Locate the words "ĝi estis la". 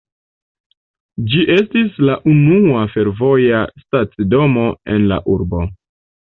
1.33-2.15